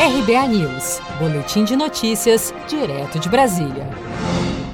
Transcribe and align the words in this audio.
RBA 0.00 0.46
News, 0.46 1.00
Boletim 1.18 1.64
de 1.64 1.74
Notícias, 1.74 2.54
direto 2.68 3.18
de 3.18 3.28
Brasília. 3.28 3.88